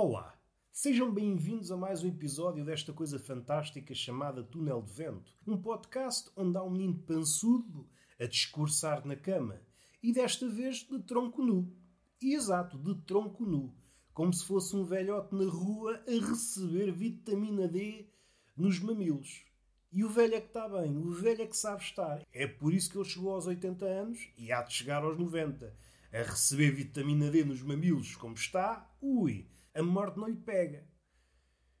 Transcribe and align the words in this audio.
Olá, 0.00 0.40
sejam 0.70 1.12
bem-vindos 1.12 1.72
a 1.72 1.76
mais 1.76 2.04
um 2.04 2.08
episódio 2.08 2.64
desta 2.64 2.92
coisa 2.92 3.18
fantástica 3.18 3.92
chamada 3.92 4.44
Túnel 4.44 4.80
de 4.80 4.92
Vento, 4.92 5.34
um 5.44 5.60
podcast 5.60 6.30
onde 6.36 6.56
há 6.56 6.62
um 6.62 6.70
menino 6.70 7.00
pançudo 7.00 7.84
a 8.16 8.24
discursar 8.24 9.04
na 9.04 9.16
cama 9.16 9.60
e 10.00 10.12
desta 10.12 10.48
vez 10.48 10.86
de 10.88 11.00
tronco 11.00 11.42
nu. 11.42 11.76
E 12.22 12.32
exato, 12.32 12.78
de 12.78 12.94
tronco 13.06 13.44
nu, 13.44 13.74
como 14.14 14.32
se 14.32 14.44
fosse 14.44 14.76
um 14.76 14.84
velhote 14.84 15.34
na 15.34 15.50
rua 15.50 16.00
a 16.06 16.28
receber 16.30 16.92
vitamina 16.92 17.66
D 17.66 18.08
nos 18.56 18.78
mamilos. 18.78 19.44
E 19.90 20.04
o 20.04 20.08
velho 20.08 20.36
é 20.36 20.40
que 20.40 20.46
está 20.46 20.68
bem, 20.68 20.96
o 20.96 21.10
velho 21.10 21.42
é 21.42 21.46
que 21.46 21.56
sabe 21.56 21.82
estar. 21.82 22.24
É 22.32 22.46
por 22.46 22.72
isso 22.72 22.88
que 22.88 22.98
ele 22.98 23.04
chegou 23.04 23.32
aos 23.32 23.48
80 23.48 23.84
anos 23.84 24.30
e 24.38 24.52
há 24.52 24.62
de 24.62 24.74
chegar 24.74 25.02
aos 25.02 25.18
90. 25.18 25.76
A 26.12 26.18
receber 26.18 26.70
vitamina 26.70 27.32
D 27.32 27.44
nos 27.44 27.62
mamilos 27.62 28.14
como 28.14 28.34
está, 28.34 28.88
ui, 29.02 29.46
a 29.74 29.82
morte 29.82 30.18
não 30.18 30.28
lhe 30.28 30.36
pega. 30.36 30.86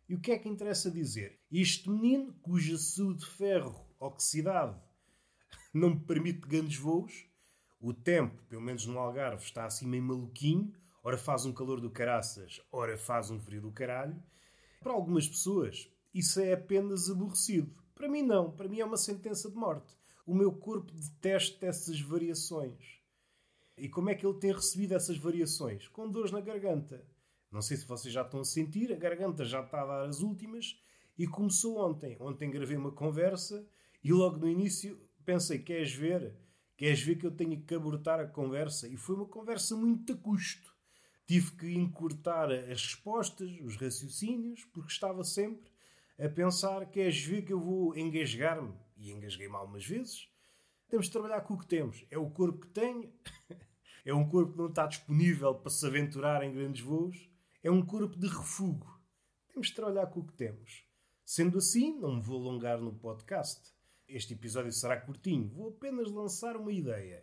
E 0.08 0.14
o 0.14 0.20
que 0.20 0.32
é 0.32 0.38
que 0.38 0.48
interessa 0.48 0.90
dizer? 0.90 1.40
Este 1.50 1.90
menino, 1.90 2.32
cuja 2.40 2.78
saúde 2.78 3.20
de 3.20 3.26
ferro 3.26 3.86
oxidado 4.00 4.80
não 5.74 5.90
me 5.90 6.00
permite 6.00 6.40
grandes 6.40 6.78
voos, 6.78 7.26
o 7.80 7.92
tempo, 7.92 8.42
pelo 8.48 8.62
menos 8.62 8.86
no 8.86 8.98
Algarve, 8.98 9.42
está 9.42 9.64
assim 9.64 9.86
meio 9.86 10.02
maluquinho, 10.02 10.72
ora 11.02 11.16
faz 11.16 11.46
um 11.46 11.52
calor 11.52 11.80
do 11.80 11.90
caraças, 11.90 12.60
ora 12.72 12.98
faz 12.98 13.30
um 13.30 13.38
frio 13.38 13.62
do 13.62 13.70
caralho. 13.70 14.20
Para 14.80 14.92
algumas 14.92 15.28
pessoas, 15.28 15.88
isso 16.12 16.40
é 16.40 16.54
apenas 16.54 17.08
aborrecido. 17.08 17.72
Para 17.94 18.08
mim, 18.08 18.22
não. 18.22 18.50
Para 18.50 18.68
mim, 18.68 18.80
é 18.80 18.84
uma 18.84 18.96
sentença 18.96 19.50
de 19.50 19.56
morte. 19.56 19.96
O 20.26 20.34
meu 20.34 20.52
corpo 20.52 20.92
detesta 20.92 21.66
essas 21.66 22.00
variações. 22.00 22.98
E 23.76 23.88
como 23.88 24.10
é 24.10 24.14
que 24.14 24.26
ele 24.26 24.38
tem 24.38 24.52
recebido 24.52 24.94
essas 24.94 25.16
variações? 25.16 25.86
Com 25.88 26.10
dores 26.10 26.32
na 26.32 26.40
garganta. 26.40 27.06
Não 27.50 27.62
sei 27.62 27.76
se 27.76 27.86
vocês 27.86 28.12
já 28.12 28.22
estão 28.22 28.40
a 28.40 28.44
sentir, 28.44 28.92
a 28.92 28.96
garganta 28.96 29.44
já 29.44 29.60
está 29.62 29.82
a 29.82 29.86
dar 29.86 30.08
as 30.08 30.20
últimas. 30.20 30.78
E 31.18 31.26
começou 31.26 31.78
ontem. 31.78 32.16
Ontem 32.20 32.50
gravei 32.50 32.76
uma 32.76 32.92
conversa 32.92 33.66
e 34.04 34.12
logo 34.12 34.36
no 34.36 34.48
início 34.48 35.00
pensei: 35.24 35.58
queres 35.58 35.92
ver? 35.92 36.34
Queres 36.76 37.02
ver 37.02 37.16
que 37.16 37.26
eu 37.26 37.32
tenho 37.32 37.60
que 37.60 37.74
abortar 37.74 38.20
a 38.20 38.26
conversa? 38.26 38.86
E 38.86 38.96
foi 38.96 39.16
uma 39.16 39.26
conversa 39.26 39.74
muito 39.74 40.12
a 40.12 40.16
custo. 40.16 40.72
Tive 41.26 41.50
que 41.52 41.74
encurtar 41.74 42.50
as 42.52 42.84
respostas, 42.84 43.50
os 43.62 43.76
raciocínios, 43.76 44.64
porque 44.66 44.92
estava 44.92 45.24
sempre 45.24 45.70
a 46.18 46.28
pensar: 46.28 46.86
queres 46.86 47.20
ver 47.20 47.42
que 47.42 47.52
eu 47.52 47.60
vou 47.60 47.96
engasgar-me? 47.96 48.72
E 48.96 49.10
engasguei-me 49.10 49.56
algumas 49.56 49.84
vezes. 49.84 50.28
Temos 50.88 51.06
de 51.06 51.12
trabalhar 51.12 51.40
com 51.42 51.54
o 51.54 51.58
que 51.58 51.66
temos. 51.66 52.06
É 52.10 52.16
o 52.16 52.30
corpo 52.30 52.60
que 52.60 52.68
tenho. 52.68 53.12
é 54.06 54.14
um 54.14 54.28
corpo 54.28 54.52
que 54.52 54.58
não 54.58 54.68
está 54.68 54.86
disponível 54.86 55.54
para 55.54 55.70
se 55.70 55.84
aventurar 55.84 56.42
em 56.42 56.52
grandes 56.52 56.82
voos. 56.82 57.28
É 57.68 57.70
um 57.70 57.84
corpo 57.84 58.18
de 58.18 58.26
refúgio. 58.26 58.82
Temos 59.46 59.66
de 59.66 59.74
trabalhar 59.74 60.06
com 60.06 60.20
o 60.20 60.26
que 60.26 60.32
temos. 60.32 60.86
Sendo 61.22 61.58
assim, 61.58 62.00
não 62.00 62.16
me 62.16 62.22
vou 62.22 62.40
alongar 62.40 62.80
no 62.80 62.94
podcast. 62.94 63.74
Este 64.08 64.32
episódio 64.32 64.72
será 64.72 64.98
curtinho. 64.98 65.50
Vou 65.50 65.68
apenas 65.68 66.10
lançar 66.10 66.56
uma 66.56 66.72
ideia. 66.72 67.22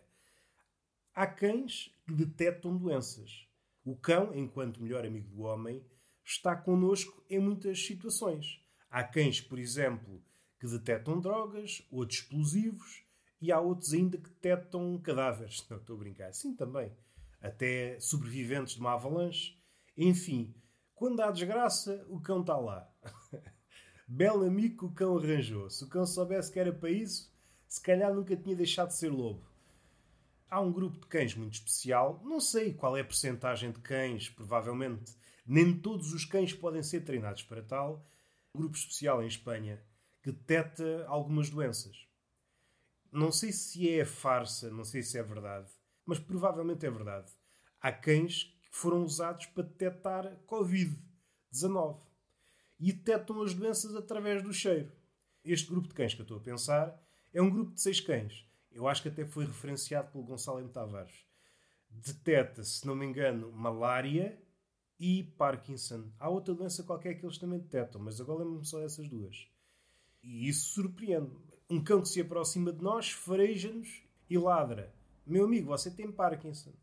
Há 1.12 1.26
cães 1.26 1.92
que 2.06 2.14
detectam 2.14 2.76
doenças. 2.76 3.48
O 3.84 3.96
cão, 3.96 4.32
enquanto 4.32 4.80
melhor 4.80 5.04
amigo 5.04 5.28
do 5.30 5.42
homem, 5.42 5.84
está 6.24 6.54
connosco 6.54 7.26
em 7.28 7.40
muitas 7.40 7.84
situações. 7.84 8.64
Há 8.88 9.02
cães, 9.02 9.40
por 9.40 9.58
exemplo, 9.58 10.22
que 10.60 10.68
detectam 10.68 11.20
drogas, 11.20 11.84
outros 11.90 12.20
explosivos, 12.20 13.02
e 13.40 13.50
há 13.50 13.58
outros 13.58 13.92
ainda 13.92 14.16
que 14.16 14.28
detectam 14.28 14.96
cadáveres. 15.00 15.66
Não 15.68 15.78
estou 15.78 15.96
a 15.96 15.98
brincar. 15.98 16.32
Sim, 16.32 16.54
também. 16.54 16.96
Até 17.40 17.98
sobreviventes 17.98 18.74
de 18.74 18.80
uma 18.80 18.92
avalanche. 18.92 19.55
Enfim, 19.96 20.54
quando 20.94 21.20
há 21.20 21.30
desgraça, 21.30 22.04
o 22.08 22.20
cão 22.20 22.40
está 22.40 22.56
lá. 22.56 22.90
Belo 24.06 24.46
amigo 24.46 24.78
que 24.78 24.84
o 24.84 24.92
cão 24.92 25.16
arranjou. 25.16 25.70
Se 25.70 25.84
o 25.84 25.88
cão 25.88 26.04
soubesse 26.06 26.52
que 26.52 26.60
era 26.60 26.72
para 26.72 26.90
isso, 26.90 27.34
se 27.66 27.80
calhar 27.80 28.14
nunca 28.14 28.36
tinha 28.36 28.54
deixado 28.54 28.88
de 28.88 28.96
ser 28.96 29.10
lobo. 29.10 29.44
Há 30.48 30.60
um 30.60 30.72
grupo 30.72 30.98
de 31.00 31.06
cães 31.06 31.34
muito 31.34 31.54
especial. 31.54 32.22
Não 32.24 32.40
sei 32.40 32.72
qual 32.72 32.96
é 32.96 33.00
a 33.00 33.04
percentagem 33.04 33.72
de 33.72 33.80
cães, 33.80 34.28
provavelmente 34.28 35.16
nem 35.46 35.78
todos 35.78 36.12
os 36.12 36.24
cães 36.24 36.52
podem 36.52 36.82
ser 36.82 37.02
treinados 37.02 37.42
para 37.42 37.62
tal. 37.62 38.06
Um 38.54 38.58
grupo 38.60 38.76
especial 38.76 39.22
em 39.22 39.26
Espanha 39.26 39.82
que 40.22 40.32
detecta 40.32 41.04
algumas 41.06 41.50
doenças. 41.50 42.06
Não 43.12 43.30
sei 43.30 43.52
se 43.52 43.88
é 43.88 44.04
farsa, 44.04 44.70
não 44.70 44.84
sei 44.84 45.02
se 45.02 45.18
é 45.18 45.22
verdade, 45.22 45.70
mas 46.04 46.18
provavelmente 46.18 46.84
é 46.84 46.90
verdade. 46.90 47.32
Há 47.80 47.92
cães 47.92 48.55
foram 48.76 49.02
usados 49.02 49.46
para 49.46 49.62
detectar 49.64 50.36
Covid-19 50.46 51.98
e 52.78 52.92
detectam 52.92 53.40
as 53.40 53.54
doenças 53.54 53.96
através 53.96 54.42
do 54.42 54.52
cheiro. 54.52 54.92
Este 55.42 55.70
grupo 55.70 55.88
de 55.88 55.94
cães 55.94 56.12
que 56.12 56.20
eu 56.20 56.24
estou 56.24 56.36
a 56.36 56.42
pensar 56.42 57.02
é 57.32 57.40
um 57.40 57.48
grupo 57.48 57.72
de 57.72 57.80
seis 57.80 58.00
cães. 58.00 58.46
Eu 58.70 58.86
acho 58.86 59.00
que 59.00 59.08
até 59.08 59.24
foi 59.24 59.46
referenciado 59.46 60.10
pelo 60.10 60.24
Gonçalo 60.24 60.60
M. 60.60 60.68
Tavares. 60.68 61.24
Detecta, 61.88 62.62
se 62.62 62.86
não 62.86 62.94
me 62.94 63.06
engano, 63.06 63.50
malária 63.50 64.38
e 65.00 65.22
Parkinson. 65.38 66.10
Há 66.18 66.28
outra 66.28 66.54
doença 66.54 66.82
qualquer 66.82 67.14
que 67.14 67.24
eles 67.24 67.38
também 67.38 67.58
detectam, 67.58 68.00
mas 68.00 68.20
agora 68.20 68.40
lembro-me 68.40 68.66
só 68.66 68.80
dessas 68.80 69.08
duas. 69.08 69.48
E 70.22 70.48
isso 70.48 70.74
surpreende. 70.74 71.34
Um 71.70 71.82
cão 71.82 72.02
que 72.02 72.08
se 72.08 72.20
aproxima 72.20 72.72
de 72.72 72.82
nós 72.82 73.10
fareja-nos 73.10 74.02
e 74.28 74.36
ladra. 74.36 74.94
Meu 75.26 75.46
amigo, 75.46 75.68
você 75.68 75.90
tem 75.90 76.12
Parkinson. 76.12 76.74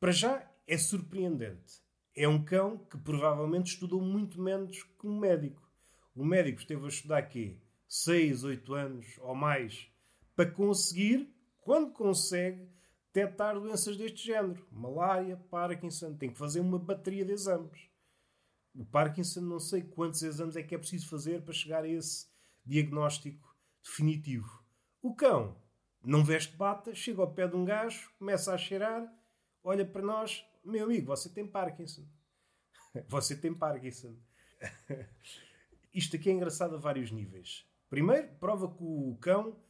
Para 0.00 0.12
já 0.12 0.50
é 0.66 0.78
surpreendente. 0.78 1.82
É 2.16 2.26
um 2.26 2.42
cão 2.42 2.78
que 2.78 2.96
provavelmente 2.96 3.72
estudou 3.72 4.00
muito 4.00 4.40
menos 4.40 4.82
que 4.82 5.06
um 5.06 5.18
médico. 5.18 5.70
O 6.16 6.24
médico 6.24 6.58
esteve 6.58 6.86
a 6.86 6.88
estudar 6.88 7.22
quê? 7.22 7.58
6, 7.86 8.44
8 8.44 8.74
anos 8.74 9.06
ou 9.18 9.34
mais 9.34 9.90
para 10.34 10.50
conseguir, 10.50 11.30
quando 11.60 11.92
consegue, 11.92 12.66
detectar 13.12 13.60
doenças 13.60 13.98
deste 13.98 14.26
género. 14.26 14.66
Malária, 14.72 15.36
Parkinson. 15.36 16.14
Tem 16.14 16.30
que 16.30 16.38
fazer 16.38 16.60
uma 16.60 16.78
bateria 16.78 17.24
de 17.26 17.32
exames. 17.32 17.90
O 18.74 18.86
Parkinson, 18.86 19.42
não 19.42 19.60
sei 19.60 19.82
quantos 19.82 20.22
exames 20.22 20.56
é 20.56 20.62
que 20.62 20.74
é 20.74 20.78
preciso 20.78 21.10
fazer 21.10 21.42
para 21.42 21.52
chegar 21.52 21.84
a 21.84 21.88
esse 21.88 22.26
diagnóstico 22.64 23.54
definitivo. 23.84 24.64
O 25.02 25.14
cão 25.14 25.60
não 26.02 26.24
veste 26.24 26.56
bata, 26.56 26.94
chega 26.94 27.20
ao 27.20 27.34
pé 27.34 27.46
de 27.46 27.56
um 27.56 27.66
gajo, 27.66 28.10
começa 28.18 28.54
a 28.54 28.58
cheirar, 28.58 29.19
olha 29.62 29.84
para 29.84 30.02
nós, 30.02 30.44
meu 30.64 30.84
amigo, 30.84 31.06
você 31.06 31.28
tem 31.28 31.46
Parkinson. 31.46 32.06
você 33.08 33.36
tem 33.36 33.54
Parkinson. 33.54 34.16
Isto 35.92 36.16
aqui 36.16 36.30
é 36.30 36.32
engraçado 36.32 36.76
a 36.76 36.78
vários 36.78 37.10
níveis. 37.10 37.66
Primeiro, 37.88 38.28
prova 38.38 38.68
que 38.68 38.82
o 38.82 39.16
cão, 39.20 39.60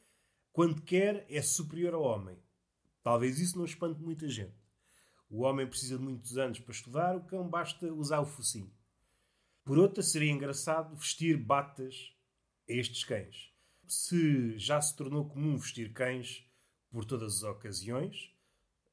quando 0.52 0.82
quer, 0.82 1.24
é 1.30 1.40
superior 1.40 1.94
ao 1.94 2.02
homem. 2.02 2.38
Talvez 3.02 3.38
isso 3.40 3.56
não 3.56 3.64
espante 3.64 4.00
muita 4.02 4.28
gente. 4.28 4.60
O 5.30 5.42
homem 5.42 5.66
precisa 5.66 5.96
de 5.96 6.04
muitos 6.04 6.36
anos 6.36 6.58
para 6.58 6.72
estudar, 6.72 7.16
o 7.16 7.24
cão 7.24 7.48
basta 7.48 7.90
usar 7.94 8.20
o 8.20 8.26
focinho. 8.26 8.70
Por 9.64 9.78
outra, 9.78 10.02
seria 10.02 10.30
engraçado 10.30 10.96
vestir 10.96 11.38
batas 11.38 12.12
a 12.68 12.72
estes 12.72 13.04
cães. 13.04 13.54
Se 13.86 14.58
já 14.58 14.80
se 14.80 14.94
tornou 14.96 15.28
comum 15.28 15.56
vestir 15.56 15.92
cães 15.92 16.44
por 16.90 17.04
todas 17.04 17.36
as 17.36 17.42
ocasiões, 17.44 18.34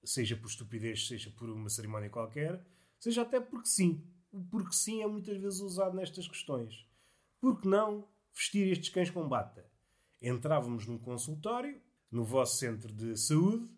seja 0.08 0.36
por 0.36 0.48
estupidez, 0.48 1.08
seja 1.08 1.30
por 1.32 1.50
uma 1.50 1.70
cerimónia 1.70 2.10
qualquer, 2.10 2.64
seja 3.00 3.22
até 3.22 3.40
porque 3.40 3.68
sim. 3.68 4.04
O 4.32 4.42
porque 4.44 4.74
sim 4.74 5.02
é 5.02 5.08
muitas 5.08 5.38
vezes 5.38 5.60
usado 5.60 5.96
nestas 5.96 6.28
questões. 6.28 6.86
Por 7.40 7.62
que 7.62 7.68
não 7.68 8.08
vestir 8.34 8.72
estes 8.72 8.90
cães 8.90 9.10
com 9.10 9.28
bata? 9.28 9.66
Entrávamos 10.22 10.88
num 10.88 10.98
consultório, 10.98 11.80
no 12.12 12.24
vosso 12.24 12.58
centro 12.58 12.92
de 12.92 13.16
saúde, 13.16 13.70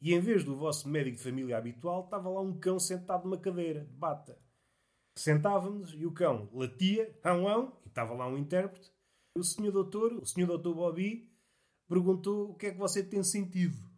e 0.00 0.12
em 0.12 0.20
vez 0.20 0.44
do 0.44 0.56
vosso 0.56 0.88
médico 0.88 1.16
de 1.16 1.22
família 1.22 1.56
habitual, 1.56 2.04
estava 2.04 2.28
lá 2.28 2.40
um 2.40 2.58
cão 2.58 2.78
sentado 2.78 3.24
numa 3.24 3.38
cadeira 3.38 3.84
de 3.84 3.92
bata. 3.92 4.38
Sentávamos 5.16 5.94
e 5.94 6.06
o 6.06 6.12
cão 6.12 6.48
latia, 6.52 7.16
ão, 7.22 7.46
ão, 7.46 7.76
e 7.84 7.88
estava 7.88 8.14
lá 8.14 8.26
um 8.26 8.38
intérprete. 8.38 8.90
O 9.36 9.44
senhor 9.44 9.70
doutor, 9.70 10.12
o 10.14 10.26
senhor 10.26 10.46
doutor 10.46 10.74
Bobby, 10.74 11.30
perguntou 11.88 12.50
o 12.50 12.54
que 12.54 12.66
é 12.66 12.70
que 12.72 12.78
você 12.78 13.02
tem 13.02 13.22
sentido. 13.22 13.91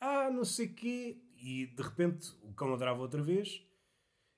Ah, 0.00 0.30
não 0.30 0.44
sei 0.44 0.68
quê. 0.68 1.20
E 1.36 1.66
de 1.66 1.82
repente 1.82 2.32
o 2.42 2.52
cão 2.52 2.68
ladrava 2.68 3.00
outra 3.00 3.22
vez 3.22 3.64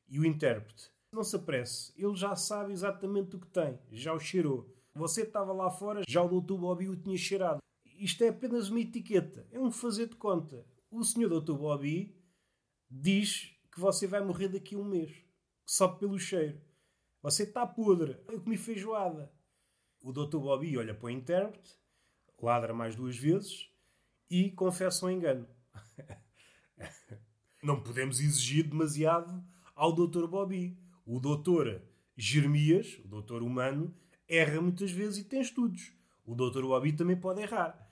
e 0.08 0.18
o 0.18 0.24
intérprete. 0.24 0.90
Não 1.12 1.24
se 1.24 1.34
apresse, 1.34 1.92
ele 1.96 2.14
já 2.14 2.36
sabe 2.36 2.72
exatamente 2.72 3.34
o 3.34 3.40
que 3.40 3.46
tem, 3.48 3.78
já 3.90 4.12
o 4.12 4.20
cheirou. 4.20 4.72
Você 4.94 5.22
estava 5.22 5.52
lá 5.52 5.70
fora, 5.70 6.02
já 6.06 6.22
o 6.22 6.28
doutor 6.28 6.58
Bobby 6.58 6.88
o 6.88 6.96
tinha 6.96 7.16
cheirado. 7.16 7.60
Isto 7.84 8.24
é 8.24 8.28
apenas 8.28 8.70
uma 8.70 8.80
etiqueta, 8.80 9.46
é 9.50 9.58
um 9.58 9.72
fazer 9.72 10.08
de 10.08 10.16
conta. 10.16 10.64
O 10.90 11.02
senhor 11.02 11.28
doutor 11.28 11.58
Bobby 11.58 12.16
diz 12.88 13.56
que 13.72 13.80
você 13.80 14.06
vai 14.06 14.22
morrer 14.22 14.48
daqui 14.48 14.74
a 14.74 14.78
um 14.78 14.84
mês 14.84 15.24
só 15.66 15.88
pelo 15.88 16.18
cheiro. 16.18 16.60
Você 17.22 17.44
está 17.44 17.66
podre. 17.66 18.18
Eu 18.28 18.40
comi 18.40 18.56
feijoada. 18.56 19.32
O 20.02 20.12
Dr. 20.12 20.38
Bobby 20.38 20.76
olha 20.78 20.94
para 20.94 21.06
o 21.06 21.10
intérprete, 21.10 21.78
ladra 22.40 22.72
mais 22.72 22.96
duas 22.96 23.16
vezes 23.16 23.69
e 24.30 24.50
confessa 24.50 25.06
um 25.06 25.10
engano. 25.10 25.46
Não 27.62 27.82
podemos 27.82 28.20
exigir 28.20 28.68
demasiado 28.68 29.44
ao 29.74 29.92
Dr. 29.92 30.26
Bobby. 30.26 30.78
O 31.04 31.18
Dr. 31.18 31.80
Jeremias, 32.16 33.00
o 33.04 33.08
doutor 33.08 33.42
humano, 33.42 33.94
erra 34.28 34.60
muitas 34.60 34.90
vezes 34.90 35.18
e 35.18 35.24
tem 35.24 35.40
estudos. 35.40 35.92
O 36.24 36.34
Dr. 36.34 36.62
Bobby 36.62 36.92
também 36.92 37.16
pode 37.16 37.42
errar. 37.42 37.88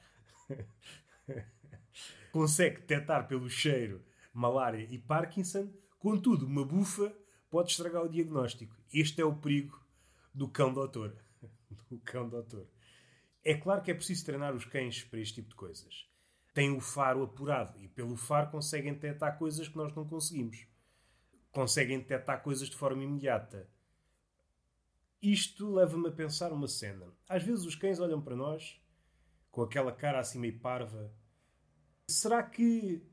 Consegue 2.31 2.81
detectar 2.81 3.27
pelo 3.27 3.51
cheiro 3.51 4.05
malária 4.39 4.87
e 4.89 4.99
Parkinson, 4.99 5.69
contudo, 5.99 6.47
uma 6.47 6.65
bufa 6.65 7.13
pode 7.51 7.73
estragar 7.73 8.05
o 8.05 8.09
diagnóstico. 8.09 8.77
Este 8.93 9.21
é 9.21 9.25
o 9.25 9.35
perigo 9.35 9.85
do 10.33 10.49
cão 10.49 10.73
doutor. 10.73 11.17
Do 11.91 11.99
cão 12.01 12.29
doutor. 12.29 12.69
É 13.43 13.55
claro 13.55 13.83
que 13.83 13.91
é 13.91 13.95
preciso 13.95 14.25
treinar 14.27 14.55
os 14.55 14.67
cães 14.67 15.03
para 15.05 15.21
este 15.21 15.37
tipo 15.37 15.49
de 15.49 15.55
coisas. 15.55 16.08
Têm 16.59 16.77
o 16.77 16.81
faro 16.81 17.23
apurado 17.23 17.79
e 17.79 17.87
pelo 17.87 18.17
faro 18.17 18.51
conseguem 18.51 18.93
detectar 18.93 19.39
coisas 19.39 19.69
que 19.69 19.77
nós 19.77 19.95
não 19.95 20.05
conseguimos. 20.05 20.67
Conseguem 21.53 22.01
detectar 22.01 22.43
coisas 22.43 22.69
de 22.69 22.75
forma 22.75 23.05
imediata. 23.05 23.71
Isto 25.23 25.73
leva-me 25.73 26.09
a 26.09 26.11
pensar 26.11 26.53
uma 26.53 26.67
cena. 26.67 27.07
Às 27.29 27.45
vezes 27.45 27.65
os 27.65 27.77
cães 27.77 28.01
olham 28.01 28.21
para 28.21 28.35
nós 28.35 28.83
com 29.53 29.63
aquela 29.63 29.93
cara 29.93 30.19
assim 30.19 30.41
meio 30.41 30.59
parva. 30.59 31.15
Será 32.09 32.43
que 32.43 33.07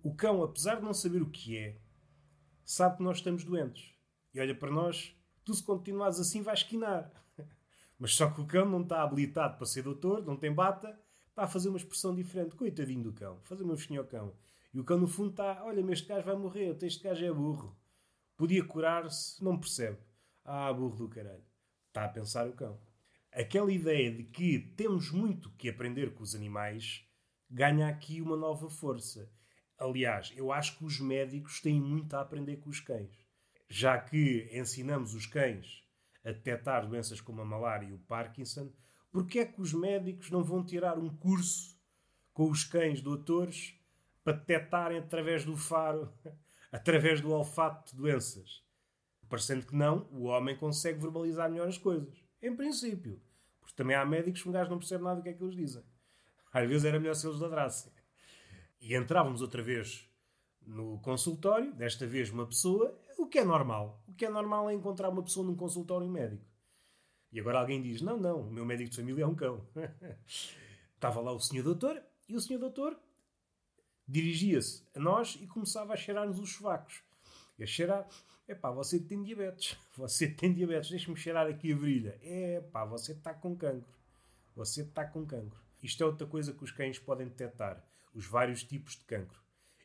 o 0.00 0.14
cão, 0.14 0.40
apesar 0.44 0.76
de 0.76 0.82
não 0.82 0.94
saber 0.94 1.20
o 1.20 1.30
que 1.30 1.58
é, 1.58 1.80
sabe 2.64 2.98
que 2.98 3.02
nós 3.02 3.16
estamos 3.16 3.42
doentes? 3.42 3.92
E 4.32 4.38
olha 4.38 4.54
para 4.54 4.70
nós, 4.70 5.16
tu 5.44 5.52
se 5.52 5.64
continuares 5.64 6.20
assim 6.20 6.42
vais 6.42 6.60
esquinar. 6.60 7.10
Mas 7.98 8.14
só 8.14 8.30
que 8.30 8.40
o 8.40 8.46
cão 8.46 8.66
não 8.66 8.82
está 8.82 9.02
habilitado 9.02 9.56
para 9.56 9.66
ser 9.66 9.82
doutor, 9.82 10.24
não 10.24 10.36
tem 10.36 10.54
bata, 10.54 10.96
está 11.32 11.44
a 11.44 11.48
fazer 11.48 11.68
uma 11.68 11.78
expressão 11.78 12.14
diferente. 12.14 12.54
Coitadinho 12.54 13.02
do 13.02 13.12
cão, 13.12 13.40
fazer 13.42 13.64
uma 13.64 13.76
festinha 13.76 14.00
ao 14.00 14.06
cão. 14.06 14.34
E 14.72 14.78
o 14.78 14.84
cão 14.84 14.98
no 14.98 15.08
fundo 15.08 15.30
está, 15.30 15.64
olha, 15.64 15.80
este 15.92 16.08
gajo 16.08 16.24
vai 16.24 16.36
morrer, 16.36 16.76
este 16.82 17.02
gajo 17.02 17.24
é 17.24 17.32
burro. 17.32 17.76
Podia 18.36 18.64
curar-se, 18.64 19.42
não 19.42 19.58
percebe. 19.58 19.98
Ah, 20.44 20.72
burro 20.72 20.96
do 20.96 21.08
caralho. 21.08 21.44
Está 21.88 22.04
a 22.04 22.08
pensar 22.08 22.48
o 22.48 22.52
cão. 22.52 22.80
Aquela 23.32 23.72
ideia 23.72 24.10
de 24.12 24.24
que 24.24 24.58
temos 24.76 25.10
muito 25.10 25.50
que 25.52 25.68
aprender 25.68 26.12
com 26.14 26.22
os 26.22 26.34
animais 26.34 27.06
ganha 27.50 27.88
aqui 27.88 28.20
uma 28.20 28.36
nova 28.36 28.68
força. 28.68 29.30
Aliás, 29.78 30.32
eu 30.36 30.52
acho 30.52 30.78
que 30.78 30.84
os 30.84 31.00
médicos 31.00 31.60
têm 31.60 31.80
muito 31.80 32.14
a 32.14 32.20
aprender 32.20 32.56
com 32.58 32.70
os 32.70 32.80
cães. 32.80 33.10
Já 33.68 33.98
que 33.98 34.48
ensinamos 34.52 35.14
os 35.14 35.26
cães 35.26 35.82
a 36.24 36.30
detectar 36.30 36.86
doenças 36.86 37.20
como 37.20 37.40
a 37.40 37.44
malária 37.44 37.86
e 37.86 37.92
o 37.92 37.98
Parkinson, 37.98 38.72
porque 39.12 39.40
é 39.40 39.44
que 39.44 39.60
os 39.60 39.74
médicos 39.74 40.30
não 40.30 40.42
vão 40.42 40.64
tirar 40.64 40.98
um 40.98 41.10
curso 41.10 41.78
com 42.32 42.50
os 42.50 42.64
cães 42.64 43.02
doutores 43.02 43.78
para 44.24 44.32
detectarem 44.32 44.98
através 44.98 45.44
do 45.44 45.54
faro, 45.54 46.10
através 46.72 47.20
do 47.20 47.30
olfato 47.30 47.92
de 47.92 47.96
doenças? 47.98 48.64
Parecendo 49.28 49.66
que 49.66 49.76
não, 49.76 50.08
o 50.10 50.24
homem 50.24 50.56
consegue 50.56 50.98
verbalizar 50.98 51.50
melhor 51.50 51.68
as 51.68 51.78
coisas. 51.78 52.24
Em 52.42 52.56
princípio. 52.56 53.20
Porque 53.60 53.76
também 53.76 53.94
há 53.94 54.04
médicos 54.04 54.42
que 54.42 54.48
um 54.48 54.52
gajo 54.52 54.70
não 54.70 54.78
percebe 54.78 55.04
nada 55.04 55.16
do 55.16 55.22
que 55.22 55.28
é 55.28 55.32
que 55.32 55.42
eles 55.42 55.54
dizem. 55.54 55.82
Às 56.52 56.68
vezes 56.68 56.84
era 56.84 56.98
melhor 56.98 57.14
se 57.14 57.26
eles 57.26 57.38
ladrassem. 57.38 57.92
E 58.80 58.94
entrávamos 58.94 59.40
outra 59.40 59.62
vez 59.62 60.08
no 60.66 60.98
consultório, 61.00 61.72
desta 61.74 62.06
vez 62.06 62.30
uma 62.30 62.46
pessoa, 62.46 62.98
o 63.18 63.26
que 63.26 63.38
é 63.38 63.44
normal. 63.44 64.02
O 64.06 64.14
que 64.14 64.24
é 64.24 64.30
normal 64.30 64.68
é 64.68 64.74
encontrar 64.74 65.08
uma 65.08 65.22
pessoa 65.22 65.46
num 65.46 65.56
consultório 65.56 66.08
médico. 66.08 66.51
E 67.32 67.40
agora 67.40 67.60
alguém 67.60 67.80
diz: 67.80 68.02
Não, 68.02 68.18
não, 68.18 68.42
o 68.42 68.52
meu 68.52 68.64
médico 68.64 68.90
de 68.90 68.96
família 68.96 69.24
é 69.24 69.26
um 69.26 69.34
cão. 69.34 69.66
Estava 70.94 71.20
lá 71.20 71.32
o 71.32 71.40
senhor 71.40 71.64
doutor, 71.64 72.00
e 72.28 72.36
o 72.36 72.40
senhor 72.40 72.60
doutor 72.60 72.98
dirigia-se 74.06 74.84
a 74.94 75.00
nós 75.00 75.38
e 75.40 75.46
começava 75.46 75.94
a 75.94 75.96
cheirar-nos 75.96 76.38
os 76.38 76.52
sovacos. 76.52 77.02
E 77.58 77.64
a 77.64 77.66
cheirar, 77.66 78.06
Epá, 78.46 78.70
você 78.70 78.98
tem 79.00 79.22
diabetes. 79.22 79.76
Você 79.96 80.28
tem 80.28 80.52
diabetes. 80.52 80.90
Deixa-me 80.90 81.16
cheirar 81.16 81.46
aqui 81.46 81.72
a 81.72 81.76
virilha. 81.76 82.18
Epá, 82.22 82.84
você 82.84 83.12
está 83.12 83.32
com 83.32 83.56
cancro. 83.56 83.94
Você 84.54 84.82
está 84.82 85.04
com 85.04 85.24
cancro. 85.24 85.60
Isto 85.82 86.02
é 86.02 86.06
outra 86.06 86.26
coisa 86.26 86.52
que 86.52 86.64
os 86.64 86.70
cães 86.70 86.98
podem 86.98 87.28
detectar. 87.28 87.84
Os 88.14 88.26
vários 88.26 88.62
tipos 88.62 88.96
de 88.96 89.04
cancro. 89.04 89.40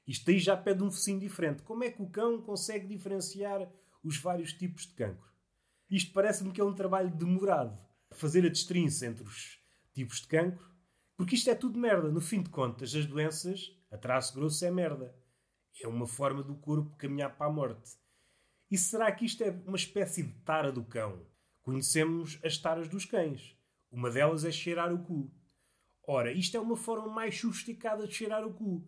Isto 0.07 0.31
aí 0.31 0.39
já 0.39 0.55
pede 0.55 0.83
um 0.83 0.91
focinho 0.91 1.19
diferente. 1.19 1.61
Como 1.63 1.83
é 1.83 1.91
que 1.91 2.01
o 2.01 2.09
cão 2.09 2.41
consegue 2.41 2.87
diferenciar 2.87 3.69
os 4.03 4.17
vários 4.17 4.53
tipos 4.53 4.87
de 4.87 4.93
cancro? 4.93 5.27
Isto 5.89 6.11
parece-me 6.11 6.51
que 6.51 6.59
é 6.59 6.63
um 6.63 6.73
trabalho 6.73 7.09
demorado. 7.09 7.81
Fazer 8.11 8.45
a 8.45 8.49
destrinça 8.49 9.05
entre 9.05 9.23
os 9.23 9.59
tipos 9.93 10.21
de 10.21 10.27
cancro. 10.27 10.69
Porque 11.15 11.35
isto 11.35 11.49
é 11.49 11.55
tudo 11.55 11.79
merda. 11.79 12.09
No 12.09 12.21
fim 12.21 12.41
de 12.41 12.49
contas, 12.49 12.93
as 12.93 13.05
doenças, 13.05 13.75
a 13.91 13.97
traço 13.97 14.33
grosso, 14.33 14.63
é 14.65 14.71
merda. 14.71 15.15
É 15.81 15.87
uma 15.87 16.07
forma 16.07 16.43
do 16.43 16.55
corpo 16.55 16.95
caminhar 16.97 17.37
para 17.37 17.47
a 17.47 17.51
morte. 17.51 17.97
E 18.69 18.77
será 18.77 19.11
que 19.11 19.25
isto 19.25 19.43
é 19.43 19.49
uma 19.65 19.77
espécie 19.77 20.23
de 20.23 20.33
tara 20.39 20.71
do 20.71 20.83
cão? 20.83 21.25
Conhecemos 21.61 22.39
as 22.43 22.57
taras 22.57 22.87
dos 22.87 23.05
cães. 23.05 23.57
Uma 23.89 24.09
delas 24.09 24.43
é 24.43 24.51
cheirar 24.51 24.93
o 24.93 25.03
cu. 25.03 25.31
Ora, 26.03 26.31
isto 26.31 26.55
é 26.57 26.59
uma 26.59 26.75
forma 26.75 27.07
mais 27.07 27.39
sofisticada 27.39 28.07
de 28.07 28.13
cheirar 28.13 28.45
o 28.45 28.53
cu. 28.53 28.87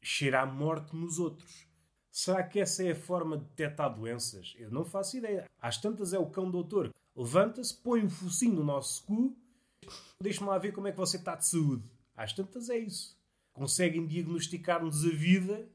Cheirar 0.00 0.52
morte 0.52 0.94
nos 0.94 1.18
outros. 1.18 1.66
Será 2.14 2.44
que 2.44 2.60
essa 2.60 2.84
é 2.84 2.92
a 2.92 2.94
forma 2.94 3.36
de 3.36 3.44
detectar 3.46 3.92
doenças? 3.92 4.54
Eu 4.56 4.70
não 4.70 4.84
faço 4.84 5.16
ideia. 5.16 5.50
Às 5.60 5.78
tantas 5.78 6.12
é 6.12 6.18
o 6.18 6.30
cão 6.30 6.48
doutor. 6.48 6.94
Levanta-se, 7.16 7.74
põe 7.74 8.04
um 8.04 8.08
focinho 8.08 8.54
no 8.54 8.62
nosso 8.62 9.02
cu. 9.02 9.36
Deixa-me 10.22 10.48
lá 10.48 10.56
ver 10.56 10.70
como 10.70 10.86
é 10.86 10.92
que 10.92 10.96
você 10.96 11.16
está 11.16 11.34
de 11.34 11.44
saúde. 11.44 11.82
Às 12.16 12.32
tantas 12.32 12.70
é 12.70 12.78
isso. 12.78 13.18
Conseguem 13.52 14.06
diagnosticar-nos 14.06 15.04
a 15.04 15.08
vida 15.08 15.68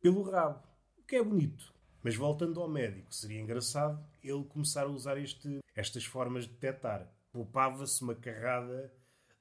pelo 0.00 0.22
rabo. 0.22 0.66
O 0.96 1.02
que 1.02 1.16
é 1.16 1.22
bonito. 1.22 1.70
Mas 2.02 2.16
voltando 2.16 2.62
ao 2.62 2.66
médico, 2.66 3.14
seria 3.14 3.38
engraçado 3.38 4.02
ele 4.24 4.44
começar 4.44 4.84
a 4.84 4.90
usar 4.90 5.18
este, 5.18 5.58
estas 5.76 6.06
formas 6.06 6.44
de 6.44 6.54
detectar. 6.54 7.06
Poupava-se 7.30 8.00
uma 8.00 8.14
carrada, 8.14 8.90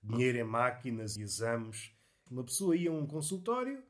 dinheiro 0.04 0.40
em 0.40 0.44
máquinas 0.44 1.16
e 1.16 1.22
exames. 1.22 1.90
Uma 2.30 2.44
pessoa 2.44 2.76
ia 2.76 2.90
a 2.90 2.94
um 2.94 3.08
consultório, 3.08 3.82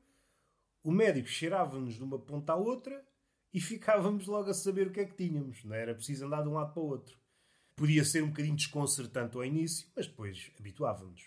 o 0.87 0.91
médico 0.93 1.27
cheirava-nos 1.27 1.95
de 1.95 2.03
uma 2.03 2.17
ponta 2.17 2.53
à 2.53 2.55
outra 2.55 3.05
e 3.53 3.59
ficávamos 3.59 4.25
logo 4.25 4.49
a 4.49 4.53
saber 4.53 4.87
o 4.87 4.89
que 4.89 5.01
é 5.01 5.05
que 5.05 5.17
tínhamos. 5.17 5.61
Não 5.65 5.75
era 5.75 5.93
preciso 5.93 6.25
andar 6.25 6.43
de 6.43 6.47
um 6.47 6.53
lado 6.53 6.73
para 6.73 6.81
o 6.81 6.85
outro. 6.85 7.19
Podia 7.75 8.05
ser 8.05 8.23
um 8.23 8.29
bocadinho 8.29 8.55
desconcertante 8.55 9.35
ao 9.35 9.43
início, 9.43 9.85
mas 9.93 10.07
depois 10.07 10.49
habituávamos. 10.57 11.25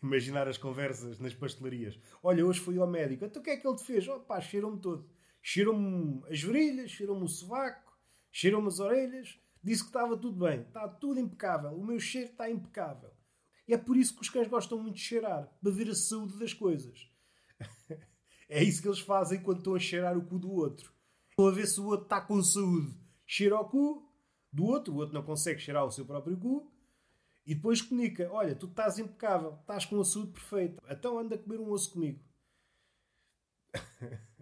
Imaginar 0.00 0.46
as 0.46 0.56
conversas 0.56 1.18
nas 1.18 1.34
pastelarias. 1.34 1.98
Olha, 2.22 2.46
hoje 2.46 2.60
fui 2.60 2.78
ao 2.78 2.86
médico. 2.86 3.24
Então 3.24 3.42
o 3.42 3.44
que 3.44 3.50
é 3.50 3.56
que 3.56 3.66
ele 3.66 3.76
te 3.76 3.82
fez? 3.82 4.06
Oh 4.06 4.20
pá, 4.20 4.40
cheirou-me 4.40 4.78
todo. 4.78 5.10
Cheirou-me 5.42 6.22
as 6.30 6.40
virilhas, 6.40 6.92
cheirou-me 6.92 7.24
o 7.24 7.28
sovaco, 7.28 7.92
cheirou-me 8.30 8.68
as 8.68 8.78
orelhas. 8.78 9.36
Disse 9.64 9.82
que 9.82 9.88
estava 9.88 10.16
tudo 10.16 10.46
bem. 10.46 10.60
Está 10.60 10.86
tudo 10.86 11.18
impecável. 11.18 11.72
O 11.72 11.84
meu 11.84 11.98
cheiro 11.98 12.30
está 12.30 12.48
impecável. 12.48 13.10
E 13.66 13.74
é 13.74 13.78
por 13.78 13.96
isso 13.96 14.14
que 14.14 14.22
os 14.22 14.30
cães 14.30 14.46
gostam 14.46 14.80
muito 14.80 14.94
de 14.94 15.00
cheirar. 15.00 15.52
Para 15.60 15.72
ver 15.72 15.88
a 15.88 15.94
saúde 15.96 16.38
das 16.38 16.54
coisas. 16.54 17.15
É 18.48 18.62
isso 18.62 18.80
que 18.80 18.88
eles 18.88 19.00
fazem 19.00 19.42
quando 19.42 19.58
estão 19.58 19.74
a 19.74 19.78
cheirar 19.78 20.16
o 20.16 20.24
cu 20.24 20.38
do 20.38 20.52
outro. 20.52 20.92
Estão 21.30 21.48
a 21.48 21.50
ver 21.50 21.66
se 21.66 21.80
o 21.80 21.86
outro 21.86 22.04
está 22.04 22.20
com 22.20 22.42
saúde. 22.42 22.96
Cheira 23.26 23.60
o 23.60 23.68
cu 23.68 24.08
do 24.52 24.64
outro. 24.64 24.94
O 24.94 24.96
outro 24.96 25.14
não 25.14 25.22
consegue 25.22 25.60
cheirar 25.60 25.84
o 25.84 25.90
seu 25.90 26.06
próprio 26.06 26.36
cu. 26.36 26.72
E 27.44 27.54
depois 27.54 27.82
comunica: 27.82 28.30
Olha, 28.32 28.54
tu 28.54 28.66
estás 28.66 28.98
impecável. 28.98 29.58
Estás 29.60 29.84
com 29.84 30.00
a 30.00 30.04
saúde 30.04 30.32
perfeita. 30.32 30.82
Então 30.88 31.18
anda 31.18 31.34
a 31.34 31.38
comer 31.38 31.60
um 31.60 31.70
osso 31.70 31.92
comigo. 31.92 32.20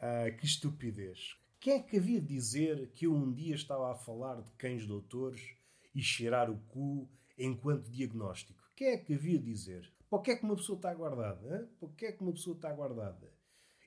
Ah, 0.00 0.30
que 0.30 0.46
estupidez. 0.46 1.36
Quem 1.58 1.74
é 1.74 1.82
que 1.82 1.96
havia 1.96 2.20
de 2.20 2.28
dizer 2.28 2.92
que 2.92 3.06
eu 3.06 3.12
um 3.12 3.32
dia 3.32 3.56
estava 3.56 3.90
a 3.90 3.96
falar 3.96 4.40
de 4.40 4.52
cães 4.52 4.86
doutores 4.86 5.56
e 5.92 6.00
cheirar 6.00 6.48
o 6.48 6.56
cu 6.68 7.10
enquanto 7.36 7.90
diagnóstico? 7.90 8.62
Quem 8.76 8.90
é 8.90 8.96
que 8.96 9.14
havia 9.14 9.40
de 9.40 9.46
dizer? 9.46 9.92
Para 10.10 10.22
que 10.22 10.30
é 10.30 10.36
que 10.36 10.44
uma 10.44 10.56
pessoa 10.56 10.76
está 10.76 10.94
guardada? 10.94 11.70
Para 11.78 11.88
que 11.90 12.06
é 12.06 12.12
que 12.12 12.22
uma 12.22 12.32
pessoa 12.32 12.56
está 12.56 12.72
guardada? 12.72 13.30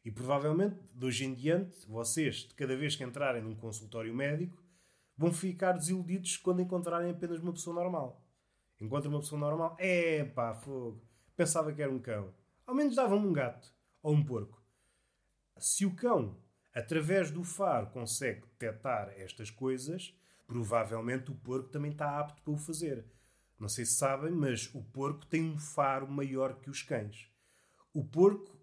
E 0.06 0.12
provavelmente, 0.12 0.80
de 0.94 1.06
hoje 1.06 1.26
em 1.26 1.34
diante, 1.34 1.88
vocês, 1.88 2.38
de 2.48 2.56
cada 2.56 2.76
vez 2.76 2.96
que 2.96 3.04
entrarem 3.04 3.42
num 3.42 3.56
consultório 3.56 4.14
médico, 4.14 4.64
vão 5.18 5.32
ficar 5.32 5.74
desiludidos 5.74 6.38
quando 6.38 6.62
encontrarem 6.62 7.12
apenas 7.12 7.40
uma 7.40 7.54
pessoa 7.54 7.76
normal. 7.76 8.24
Encontram 8.80 9.12
uma 9.12 9.20
pessoa 9.20 9.40
normal, 9.40 9.76
é 9.80 10.24
pá, 10.24 10.54
fogo. 10.54 11.04
Pensava 11.36 11.72
que 11.72 11.82
era 11.82 11.92
um 11.92 12.00
cão. 12.00 12.34
Ao 12.66 12.74
menos 12.74 12.96
dava-me 12.96 13.28
um 13.28 13.34
gato 13.34 13.74
ou 14.02 14.14
um 14.14 14.24
porco. 14.24 14.62
Se 15.58 15.86
o 15.86 15.96
cão, 15.96 16.38
através 16.74 17.30
do 17.30 17.44
faro, 17.44 17.88
consegue 17.88 18.42
detectar 18.42 19.10
estas 19.18 19.52
coisas, 19.52 20.16
provavelmente 20.48 21.32
o 21.32 21.36
porco 21.36 21.70
também 21.70 21.92
está 21.92 22.20
apto 22.20 22.42
para 22.42 22.54
o 22.54 22.58
fazer. 22.58 23.06
Não 23.62 23.70
sei 23.70 23.86
se 23.86 23.94
sabem, 23.94 24.32
mas 24.32 24.74
o 24.74 24.82
porco 24.82 25.24
tem 25.28 25.44
um 25.44 25.56
faro 25.56 26.08
maior 26.08 26.60
que 26.60 26.68
os 26.68 26.82
cães. 26.82 27.30
O 27.94 28.04
porco 28.04 28.58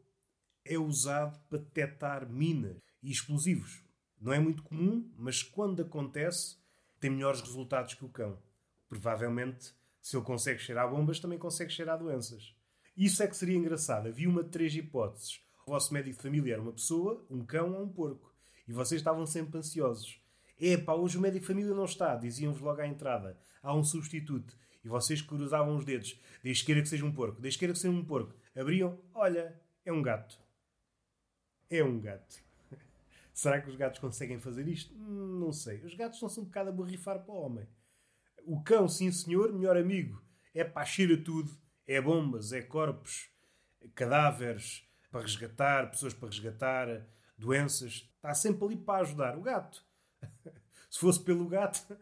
é 0.64 0.76
usado 0.76 1.38
para 1.48 1.60
detectar 1.60 2.28
minas 2.28 2.76
e 3.00 3.08
explosivos. 3.08 3.84
Não 4.20 4.32
é 4.32 4.40
muito 4.40 4.64
comum, 4.64 5.08
mas 5.16 5.40
quando 5.40 5.82
acontece, 5.82 6.56
tem 6.98 7.10
melhores 7.10 7.40
resultados 7.40 7.94
que 7.94 8.04
o 8.04 8.08
cão. 8.08 8.42
Provavelmente, 8.88 9.72
se 10.02 10.16
ele 10.16 10.24
consegue 10.24 10.58
cheirar 10.58 10.90
bombas, 10.90 11.20
também 11.20 11.38
consegue 11.38 11.70
cheirar 11.70 11.96
doenças. 11.96 12.52
Isso 12.96 13.22
é 13.22 13.28
que 13.28 13.36
seria 13.36 13.56
engraçado. 13.56 14.08
Havia 14.08 14.28
uma 14.28 14.42
de 14.42 14.50
três 14.50 14.74
hipóteses. 14.74 15.40
O 15.64 15.70
vosso 15.70 15.94
médico 15.94 16.16
de 16.16 16.22
família 16.24 16.54
era 16.54 16.62
uma 16.62 16.72
pessoa, 16.72 17.24
um 17.30 17.44
cão 17.46 17.72
ou 17.72 17.84
um 17.84 17.88
porco. 17.88 18.34
E 18.66 18.72
vocês 18.72 19.00
estavam 19.00 19.24
sempre 19.24 19.58
ansiosos. 19.58 20.20
Epá, 20.58 20.94
hoje 20.94 21.16
o 21.16 21.20
médico 21.20 21.42
de 21.42 21.46
família 21.46 21.72
não 21.72 21.84
está, 21.84 22.16
diziam-vos 22.16 22.60
logo 22.60 22.80
à 22.80 22.86
entrada. 22.88 23.38
Há 23.62 23.72
um 23.72 23.84
substituto. 23.84 24.58
Vocês 24.88 25.22
cruzavam 25.22 25.76
os 25.76 25.84
dedos. 25.84 26.18
Desde 26.42 26.64
queira 26.64 26.82
que 26.82 26.88
seja 26.88 27.04
um 27.04 27.12
porco, 27.12 27.40
desde 27.40 27.58
queira 27.58 27.72
que 27.72 27.78
seja 27.78 27.94
um 27.94 28.04
porco. 28.04 28.34
Abriam, 28.56 28.98
olha, 29.14 29.60
é 29.84 29.92
um 29.92 30.02
gato. 30.02 30.38
É 31.70 31.84
um 31.84 32.00
gato. 32.00 32.42
Será 33.32 33.60
que 33.60 33.68
os 33.68 33.76
gatos 33.76 34.00
conseguem 34.00 34.40
fazer 34.40 34.66
isto? 34.66 34.94
Não 34.94 35.52
sei. 35.52 35.84
Os 35.84 35.94
gatos 35.94 36.16
estão-se 36.16 36.40
um 36.40 36.44
bocado 36.44 36.70
a 36.70 36.72
borrifar 36.72 37.22
para 37.24 37.34
o 37.34 37.40
homem. 37.40 37.68
O 38.44 38.62
cão, 38.62 38.88
sim 38.88 39.12
senhor, 39.12 39.52
melhor 39.52 39.76
amigo. 39.76 40.22
É 40.54 40.64
para 40.64 40.86
cheira 40.86 41.16
tudo. 41.16 41.50
É 41.86 42.00
bombas, 42.00 42.52
é 42.52 42.60
corpos, 42.60 43.30
cadáveres 43.94 44.86
para 45.10 45.22
resgatar, 45.22 45.90
pessoas 45.90 46.12
para 46.12 46.28
resgatar, 46.28 47.06
doenças. 47.36 48.10
Está 48.16 48.34
sempre 48.34 48.64
ali 48.64 48.76
para 48.76 49.02
ajudar. 49.02 49.38
O 49.38 49.42
gato. 49.42 49.82
Se 50.90 50.98
fosse 51.00 51.22
pelo 51.22 51.46
gato, 51.48 51.96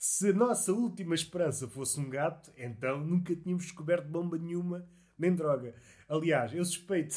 se 0.00 0.30
a 0.30 0.32
nossa 0.32 0.72
última 0.72 1.14
esperança 1.14 1.68
fosse 1.68 2.00
um 2.00 2.08
gato, 2.08 2.50
então 2.56 3.04
nunca 3.04 3.36
tínhamos 3.36 3.64
descoberto 3.64 4.08
bomba 4.08 4.38
nenhuma 4.38 4.88
nem 5.18 5.34
droga. 5.34 5.74
Aliás, 6.08 6.54
eu 6.54 6.64
suspeito, 6.64 7.16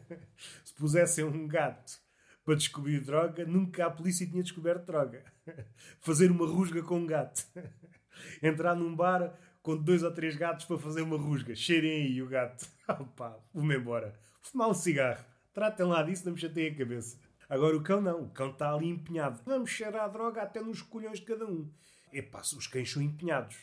se 0.64 0.74
pusessem 0.74 1.22
um 1.22 1.46
gato 1.46 2.00
para 2.42 2.54
descobrir 2.54 3.00
droga, 3.00 3.44
nunca 3.44 3.84
a 3.84 3.90
polícia 3.90 4.26
tinha 4.26 4.42
descoberto 4.42 4.86
droga. 4.86 5.22
Fazer 6.00 6.30
uma 6.30 6.46
rusga 6.46 6.82
com 6.82 7.00
um 7.00 7.06
gato. 7.06 7.46
Entrar 8.42 8.74
num 8.74 8.96
bar 8.96 9.38
com 9.62 9.76
dois 9.76 10.02
ou 10.02 10.10
três 10.10 10.34
gatos 10.34 10.64
para 10.64 10.78
fazer 10.78 11.02
uma 11.02 11.18
rusga. 11.18 11.54
Cheirem 11.54 12.06
aí 12.06 12.22
o 12.22 12.28
gato. 12.28 12.66
Opa, 12.88 13.38
vou-me 13.52 13.76
embora. 13.76 14.18
Fumar 14.40 14.70
um 14.70 14.74
cigarro. 14.74 15.24
Tratem 15.52 15.84
lá 15.84 16.02
disso, 16.02 16.24
não 16.24 16.32
me 16.32 16.40
chateiem 16.40 16.72
a 16.72 16.78
cabeça. 16.78 17.18
Agora 17.48 17.76
o 17.76 17.82
cão 17.82 18.00
não. 18.00 18.22
O 18.22 18.30
cão 18.30 18.50
está 18.50 18.72
ali 18.72 18.88
empenhado. 18.88 19.40
Vamos 19.44 19.70
cheirar 19.70 20.04
a 20.04 20.08
droga 20.08 20.42
até 20.42 20.60
nos 20.60 20.80
colhões 20.80 21.18
de 21.18 21.26
cada 21.26 21.46
um. 21.46 21.70
Epá, 22.14 22.40
os 22.40 22.68
cães 22.68 22.92
são 22.92 23.02
empenhados. 23.02 23.56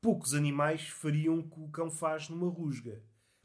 Poucos 0.00 0.34
animais 0.34 0.88
fariam 0.88 1.38
o 1.38 1.48
que 1.48 1.60
o 1.60 1.68
cão 1.68 1.88
faz 1.88 2.28
numa 2.28 2.50
rusga. 2.50 3.00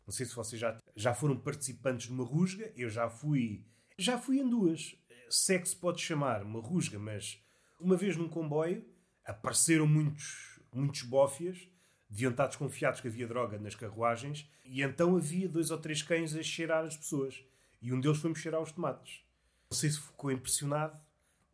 Não 0.08 0.12
sei 0.12 0.26
se 0.26 0.34
vocês 0.34 0.60
já, 0.60 0.76
já 0.96 1.14
foram 1.14 1.38
participantes 1.38 2.08
de 2.08 2.14
uma 2.14 2.24
rusga. 2.24 2.74
Eu 2.76 2.90
já 2.90 3.08
fui. 3.08 3.64
Já 3.96 4.18
fui 4.18 4.40
em 4.40 4.50
duas. 4.50 4.96
Se 5.30 5.54
é 5.54 5.60
que 5.60 5.70
se 5.70 5.76
pode 5.76 6.02
chamar 6.02 6.42
uma 6.42 6.60
rusga, 6.60 6.98
mas 6.98 7.40
uma 7.80 7.96
vez 7.96 8.18
num 8.18 8.28
comboio 8.28 8.84
apareceram 9.24 9.86
muitos, 9.86 10.60
muitos 10.74 11.04
bófias. 11.04 11.70
Deviam 12.10 12.32
estar 12.32 12.48
desconfiados 12.48 13.00
que 13.00 13.08
havia 13.08 13.28
droga 13.28 13.60
nas 13.60 13.76
carruagens. 13.76 14.50
E 14.66 14.82
então 14.82 15.16
havia 15.16 15.48
dois 15.48 15.70
ou 15.70 15.78
três 15.78 16.02
cães 16.02 16.36
a 16.36 16.42
cheirar 16.42 16.86
as 16.86 16.98
pessoas. 16.98 17.44
E 17.80 17.94
um 17.94 18.00
deles 18.02 18.18
foi-me 18.18 18.36
cheirar 18.36 18.64
os 18.64 18.72
tomates. 18.72 19.22
Não 19.70 19.78
sei 19.78 19.92
se 19.92 20.00
ficou 20.00 20.32
impressionado. 20.32 21.00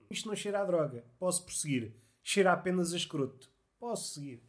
Isto 0.09 0.29
não 0.29 0.35
cheira 0.35 0.61
a 0.61 0.65
droga. 0.65 1.03
Posso 1.19 1.43
prosseguir 1.43 1.93
cheira 2.23 2.53
apenas 2.53 2.93
a 2.93 2.97
escroto. 2.97 3.51
Posso 3.79 4.13
seguir. 4.13 4.41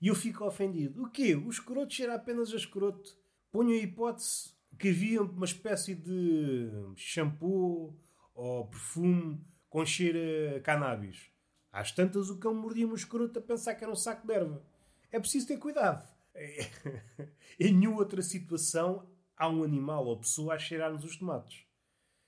E 0.00 0.08
eu 0.08 0.14
fico 0.14 0.44
ofendido. 0.44 1.02
O 1.02 1.10
quê? 1.10 1.34
O 1.34 1.50
escroto 1.50 1.92
cheira 1.92 2.14
apenas 2.14 2.52
a 2.52 2.56
escroto. 2.56 3.16
Ponho 3.52 3.70
a 3.70 3.76
hipótese 3.76 4.52
que 4.78 4.88
havia 4.88 5.22
uma 5.22 5.44
espécie 5.44 5.94
de 5.94 6.70
shampoo 6.96 7.98
ou 8.34 8.66
perfume 8.68 9.44
com 9.68 9.84
cheiro 9.84 10.56
a 10.56 10.60
cannabis. 10.60 11.30
Às 11.72 11.92
tantas 11.92 12.30
o 12.30 12.38
cão 12.38 12.54
mordia-me 12.54 12.92
o 12.92 12.96
escroto 12.96 13.38
a 13.38 13.42
pensar 13.42 13.74
que 13.74 13.84
era 13.84 13.92
um 13.92 13.96
saco 13.96 14.26
de 14.26 14.32
erva. 14.32 14.62
É 15.10 15.18
preciso 15.18 15.48
ter 15.48 15.58
cuidado. 15.58 16.08
em 17.58 17.72
nenhuma 17.72 17.98
outra 17.98 18.22
situação 18.22 19.08
há 19.36 19.48
um 19.48 19.64
animal 19.64 20.06
ou 20.06 20.18
pessoa 20.18 20.54
a 20.54 20.58
cheirar-nos 20.58 21.04
os 21.04 21.16
tomates. 21.16 21.64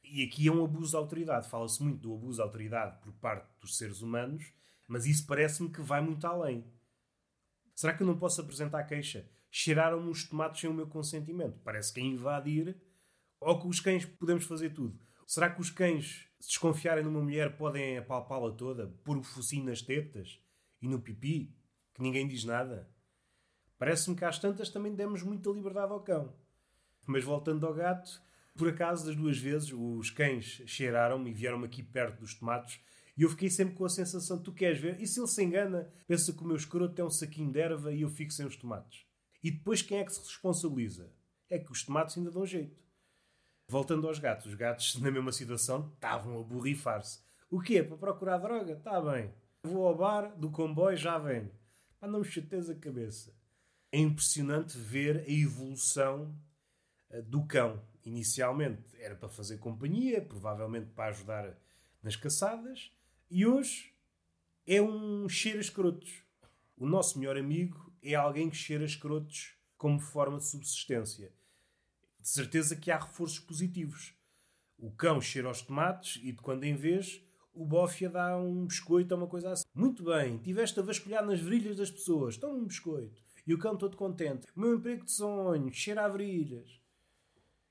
E 0.02 0.24
aqui 0.24 0.48
é 0.48 0.52
um 0.52 0.64
abuso 0.64 0.90
de 0.90 0.96
autoridade. 0.96 1.48
Fala-se 1.48 1.82
muito 1.82 2.00
do 2.00 2.14
abuso 2.14 2.36
de 2.36 2.42
autoridade 2.42 2.98
por 3.00 3.12
parte 3.14 3.48
dos 3.60 3.78
seres 3.78 4.00
humanos 4.00 4.52
mas 4.90 5.06
isso 5.06 5.24
parece-me 5.24 5.70
que 5.70 5.80
vai 5.80 6.00
muito 6.00 6.26
além. 6.26 6.64
Será 7.76 7.94
que 7.94 8.02
eu 8.02 8.06
não 8.08 8.18
posso 8.18 8.40
apresentar 8.40 8.82
queixa? 8.82 9.24
Cheiraram-me 9.48 10.10
os 10.10 10.28
tomates 10.28 10.60
sem 10.60 10.68
o 10.68 10.74
meu 10.74 10.88
consentimento. 10.88 11.60
Parece 11.62 11.94
que 11.94 12.00
é 12.00 12.02
invadir. 12.02 12.76
Ou 13.40 13.60
que 13.60 13.68
os 13.68 13.78
cães 13.78 14.04
podemos 14.04 14.42
fazer 14.42 14.70
tudo. 14.70 15.00
Será 15.28 15.48
que 15.48 15.60
os 15.60 15.70
cães, 15.70 16.28
se 16.40 16.48
desconfiarem 16.48 17.04
numa 17.04 17.22
mulher, 17.22 17.56
podem 17.56 17.98
apalpá-la 17.98 18.50
toda, 18.50 18.88
pôr 19.04 19.16
o 19.16 19.22
focinho 19.22 19.64
nas 19.64 19.80
tetas 19.80 20.40
e 20.82 20.88
no 20.88 21.00
pipi, 21.00 21.56
que 21.94 22.02
ninguém 22.02 22.26
diz 22.26 22.42
nada? 22.42 22.90
Parece-me 23.78 24.16
que 24.16 24.24
às 24.24 24.40
tantas 24.40 24.70
também 24.70 24.92
demos 24.92 25.22
muita 25.22 25.50
liberdade 25.50 25.92
ao 25.92 26.02
cão. 26.02 26.34
Mas 27.06 27.22
voltando 27.22 27.64
ao 27.64 27.72
gato, 27.72 28.20
por 28.56 28.68
acaso, 28.68 29.06
das 29.06 29.14
duas 29.14 29.38
vezes, 29.38 29.72
os 29.72 30.10
cães 30.10 30.62
cheiraram-me 30.66 31.30
e 31.30 31.32
vieram-me 31.32 31.66
aqui 31.66 31.80
perto 31.80 32.18
dos 32.18 32.34
tomates 32.34 32.80
e 33.20 33.22
eu 33.22 33.28
fiquei 33.28 33.50
sempre 33.50 33.74
com 33.74 33.84
a 33.84 33.88
sensação: 33.90 34.42
tu 34.42 34.50
queres 34.50 34.80
ver? 34.80 34.98
E 34.98 35.06
se 35.06 35.20
ele 35.20 35.26
se 35.26 35.44
engana, 35.44 35.92
pensa 36.06 36.32
que 36.32 36.42
o 36.42 36.46
meu 36.46 36.56
escroto 36.56 36.98
é 36.98 37.04
um 37.04 37.10
saquinho 37.10 37.52
de 37.52 37.60
erva 37.60 37.92
e 37.92 38.00
eu 38.00 38.08
fico 38.08 38.32
sem 38.32 38.46
os 38.46 38.56
tomates. 38.56 39.04
E 39.44 39.50
depois 39.50 39.82
quem 39.82 39.98
é 39.98 40.04
que 40.04 40.14
se 40.14 40.20
responsabiliza? 40.20 41.12
É 41.50 41.58
que 41.58 41.70
os 41.70 41.84
tomates 41.84 42.16
ainda 42.16 42.30
dão 42.30 42.46
jeito. 42.46 42.82
Voltando 43.68 44.08
aos 44.08 44.18
gatos, 44.18 44.46
os 44.46 44.54
gatos, 44.54 44.96
na 45.02 45.10
mesma 45.10 45.32
situação, 45.32 45.92
estavam 45.92 46.40
a 46.40 46.42
borrifar-se. 46.42 47.20
O 47.50 47.60
quê? 47.60 47.82
Para 47.82 47.98
procurar 47.98 48.38
droga? 48.38 48.72
Está 48.72 48.98
bem. 49.02 49.30
Vou 49.64 49.86
ao 49.86 49.94
bar 49.94 50.34
do 50.38 50.50
comboio, 50.50 50.96
já 50.96 51.18
venho. 51.18 51.50
Ah, 52.00 52.08
não 52.08 52.20
me 52.20 52.26
a 52.26 52.74
cabeça. 52.76 53.34
É 53.92 53.98
impressionante 53.98 54.78
ver 54.78 55.18
a 55.18 55.30
evolução 55.30 56.34
eh, 57.10 57.20
do 57.20 57.44
cão. 57.44 57.82
Inicialmente 58.02 58.96
era 58.98 59.14
para 59.14 59.28
fazer 59.28 59.58
companhia, 59.58 60.22
provavelmente 60.22 60.88
para 60.92 61.10
ajudar 61.10 61.54
nas 62.02 62.16
caçadas, 62.16 62.90
e 63.30 63.46
hoje 63.46 63.94
é 64.66 64.82
um 64.82 65.28
cheiro 65.28 65.58
a 65.58 65.60
escrotos. 65.60 66.24
O 66.76 66.84
nosso 66.84 67.18
melhor 67.18 67.36
amigo 67.36 67.92
é 68.02 68.14
alguém 68.14 68.50
que 68.50 68.56
cheira 68.56 68.82
a 68.82 68.86
escrotos 68.86 69.54
como 69.78 70.00
forma 70.00 70.38
de 70.38 70.46
subsistência. 70.46 71.32
De 72.18 72.28
certeza 72.28 72.74
que 72.74 72.90
há 72.90 72.98
reforços 72.98 73.38
positivos. 73.38 74.14
O 74.76 74.90
cão 74.90 75.20
cheira 75.20 75.46
aos 75.46 75.62
tomates 75.62 76.20
e 76.24 76.32
de 76.32 76.42
quando 76.42 76.64
em 76.64 76.74
vez 76.74 77.22
o 77.54 77.64
bófia 77.64 78.10
dá 78.10 78.36
um 78.36 78.66
biscoito 78.66 79.14
ou 79.14 79.20
uma 79.20 79.26
coisa 79.28 79.52
assim. 79.52 79.64
Muito 79.72 80.02
bem, 80.02 80.38
tiveste 80.38 80.80
a 80.80 80.82
vasculhar 80.82 81.24
nas 81.24 81.40
virilhas 81.40 81.76
das 81.76 81.90
pessoas. 81.90 82.36
Toma 82.36 82.54
um 82.54 82.66
biscoito. 82.66 83.22
E 83.46 83.54
o 83.54 83.58
cão 83.58 83.76
todo 83.76 83.96
contente. 83.96 84.46
Meu 84.56 84.74
emprego 84.74 85.04
de 85.04 85.12
sonho, 85.12 85.72
cheira 85.72 86.04
a 86.04 86.08
virilhas. 86.08 86.80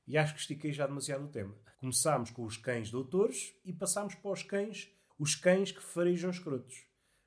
E 0.08 0.18
acho 0.18 0.34
que 0.34 0.40
estiquei 0.40 0.72
já 0.72 0.88
demasiado 0.88 1.26
o 1.26 1.30
tema. 1.30 1.54
Começámos 1.78 2.32
com 2.32 2.46
os 2.46 2.56
cães 2.56 2.90
doutores 2.90 3.54
e 3.66 3.74
passámos 3.74 4.16
para 4.16 4.32
os 4.32 4.44
cães 4.44 4.90
os 5.20 5.36
cães 5.36 5.72
que 5.72 5.84
farejam 5.84 6.32
escrotos. 6.32 6.86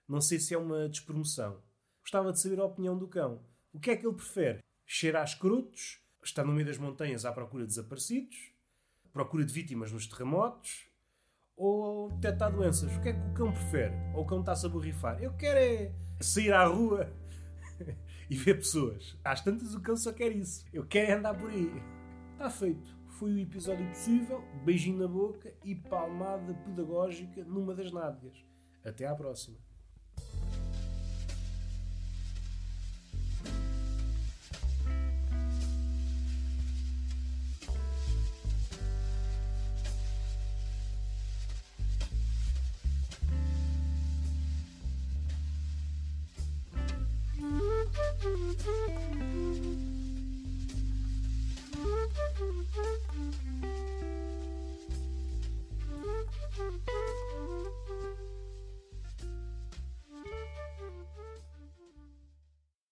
Não 0.09 0.21
sei 0.21 0.41
se 0.41 0.55
é 0.55 0.59
uma 0.59 0.89
despromoção. 0.89 1.63
Gostava 2.01 2.33
de 2.33 2.41
saber 2.41 2.59
a 2.59 2.65
opinião 2.65 2.99
do 2.99 3.07
cão. 3.07 3.45
O 3.71 3.79
que 3.79 3.91
é 3.91 3.97
que 3.97 4.07
ele 4.07 4.17
prefere? 4.17 4.61
Cheirar 4.87 5.25
escrotos? 5.25 6.01
Estar 6.25 6.45
no 6.45 6.53
meio 6.53 6.67
das 6.67 6.79
montanhas 6.79 7.25
à 7.27 7.33
procura 7.33 7.65
de 7.65 7.69
desaparecidos? 7.69 8.53
Procura 9.13 9.45
de 9.45 9.53
vítimas 9.53 9.93
nos 9.93 10.07
terremotos? 10.07 10.89
Ou 11.55 12.11
detectar 12.13 12.51
doenças? 12.51 12.97
O 12.97 13.01
que 13.03 13.11
é 13.11 13.13
que 13.13 13.21
o 13.21 13.35
cão 13.35 13.53
prefere? 13.53 13.95
Ou 14.15 14.23
o 14.23 14.27
cão 14.27 14.41
está-se 14.41 14.65
a 14.65 14.69
borrifar? 14.71 15.23
Eu 15.23 15.37
quero 15.37 15.59
é 15.59 15.93
sair 16.21 16.53
à 16.53 16.65
rua 16.65 17.13
e 18.31 18.35
ver 18.35 18.55
pessoas. 18.55 19.19
Às 19.23 19.43
tantas 19.43 19.75
o 19.75 19.81
cão 19.81 19.97
só 19.97 20.13
quer 20.13 20.33
isso. 20.33 20.65
Eu 20.73 20.87
quero 20.87 21.11
é 21.11 21.15
andar 21.15 21.35
por 21.35 21.51
aí. 21.51 21.71
Está 22.33 22.49
feito 22.49 23.02
foi 23.23 23.35
o 23.35 23.39
episódio 23.39 23.87
possível, 23.87 24.43
beijinho 24.65 24.99
na 24.99 25.07
boca 25.07 25.55
e 25.65 25.77
palmada 25.77 26.55
pedagógica 26.55 27.45
numa 27.45 27.73
das 27.73 27.93
nádegas. 27.93 28.45
Até 28.85 29.07
à 29.07 29.15
próxima. 29.15 29.57